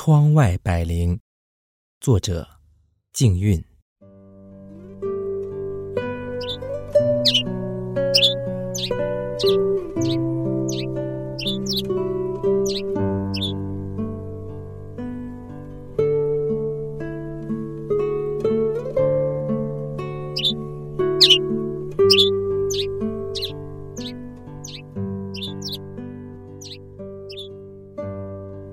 [0.00, 1.18] 窗外百灵，
[2.00, 2.46] 作者：
[3.12, 3.64] 静韵。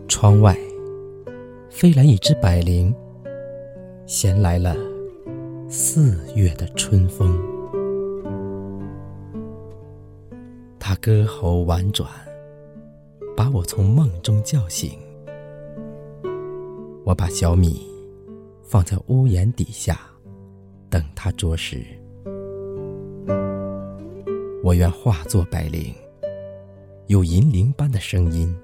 [0.07, 0.55] 窗外
[1.75, 2.95] 飞来一只百灵，
[4.05, 4.77] 衔来了
[5.67, 7.37] 四月的春风。
[10.79, 12.09] 它歌喉婉转，
[13.35, 14.97] 把我从梦中叫醒。
[17.03, 17.85] 我把小米
[18.63, 19.99] 放在屋檐底下，
[20.89, 21.85] 等它啄食。
[24.63, 25.93] 我愿化作百灵，
[27.07, 28.57] 有银铃般的声音。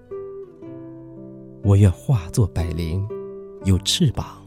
[1.63, 3.07] 我愿化作百灵，
[3.65, 4.41] 有翅膀，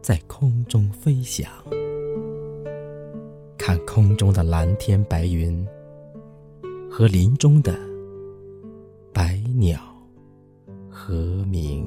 [0.00, 1.46] 在空中飞翔，
[3.58, 5.64] 看空中的蓝天白云
[6.90, 7.78] 和林中的
[9.12, 9.78] 百鸟
[10.90, 11.86] 和鸣。